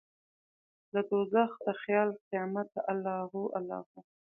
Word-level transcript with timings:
ددوږخ 0.91 1.51
د 1.65 1.67
خیال 1.81 2.09
قیامته 2.27 2.79
الله 2.91 3.19
هو، 3.31 3.41
الله 3.57 3.79
هو 3.89 3.99